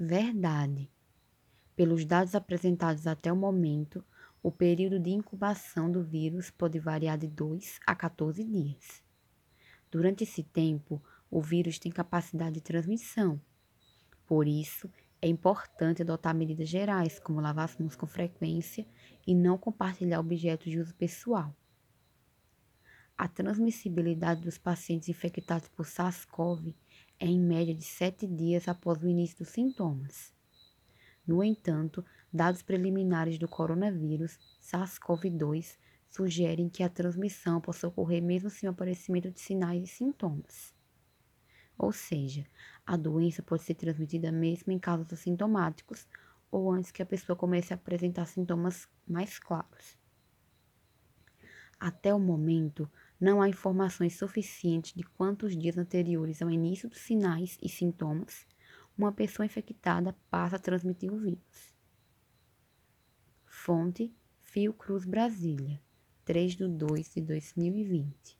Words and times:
Verdade. 0.00 0.88
Pelos 1.74 2.04
dados 2.04 2.36
apresentados 2.36 3.04
até 3.08 3.32
o 3.32 3.36
momento, 3.36 4.04
o 4.40 4.52
período 4.52 5.00
de 5.00 5.10
incubação 5.10 5.90
do 5.90 6.04
vírus 6.04 6.52
pode 6.52 6.78
variar 6.78 7.18
de 7.18 7.26
2 7.26 7.80
a 7.84 7.96
14 7.96 8.44
dias. 8.44 9.02
Durante 9.90 10.22
esse 10.22 10.44
tempo, 10.44 11.02
o 11.28 11.42
vírus 11.42 11.80
tem 11.80 11.90
capacidade 11.90 12.54
de 12.54 12.60
transmissão. 12.60 13.40
Por 14.24 14.46
isso, 14.46 14.88
é 15.20 15.26
importante 15.26 16.02
adotar 16.02 16.32
medidas 16.32 16.68
gerais, 16.68 17.18
como 17.18 17.40
lavar 17.40 17.64
as 17.64 17.76
mãos 17.76 17.96
com 17.96 18.06
frequência 18.06 18.86
e 19.26 19.34
não 19.34 19.58
compartilhar 19.58 20.20
objetos 20.20 20.70
de 20.70 20.78
uso 20.78 20.94
pessoal. 20.94 21.52
A 23.16 23.26
transmissibilidade 23.26 24.42
dos 24.42 24.58
pacientes 24.58 25.08
infectados 25.08 25.66
por 25.66 25.86
SARS-CoV 25.86 26.72
é 27.20 27.26
em 27.26 27.40
média 27.40 27.74
de 27.74 27.84
sete 27.84 28.26
dias 28.26 28.68
após 28.68 29.02
o 29.02 29.08
início 29.08 29.38
dos 29.38 29.48
sintomas. 29.48 30.32
No 31.26 31.42
entanto, 31.44 32.04
dados 32.32 32.62
preliminares 32.62 33.38
do 33.38 33.48
coronavírus 33.48 34.38
SARS-CoV-2 34.62 35.76
sugerem 36.08 36.68
que 36.68 36.82
a 36.82 36.88
transmissão 36.88 37.60
possa 37.60 37.86
ocorrer 37.86 38.22
mesmo 38.22 38.48
sem 38.48 38.68
o 38.68 38.72
aparecimento 38.72 39.30
de 39.30 39.40
sinais 39.40 39.82
e 39.84 39.86
sintomas. 39.86 40.74
Ou 41.76 41.92
seja, 41.92 42.46
a 42.86 42.96
doença 42.96 43.42
pode 43.42 43.62
ser 43.62 43.74
transmitida 43.74 44.32
mesmo 44.32 44.72
em 44.72 44.78
casos 44.78 45.12
assintomáticos 45.12 46.08
ou 46.50 46.72
antes 46.72 46.90
que 46.90 47.02
a 47.02 47.06
pessoa 47.06 47.36
comece 47.36 47.72
a 47.72 47.76
apresentar 47.76 48.26
sintomas 48.26 48.88
mais 49.06 49.38
claros. 49.38 49.96
Até 51.78 52.12
o 52.12 52.18
momento, 52.18 52.90
não 53.20 53.42
há 53.42 53.48
informações 53.48 54.16
suficientes 54.16 54.92
de 54.94 55.02
quantos 55.02 55.56
dias 55.56 55.76
anteriores 55.76 56.40
ao 56.40 56.50
início 56.50 56.88
dos 56.88 57.00
sinais 57.00 57.58
e 57.62 57.68
sintomas 57.68 58.46
uma 58.96 59.12
pessoa 59.12 59.46
infectada 59.46 60.16
passa 60.28 60.56
a 60.56 60.58
transmitir 60.58 61.12
o 61.12 61.18
vírus. 61.18 61.74
Fonte 63.46 64.12
Fiocruz 64.42 65.04
Brasília, 65.04 65.80
3 66.24 66.56
de 66.56 66.66
2 66.66 67.14
de 67.14 67.20
2020. 67.20 68.37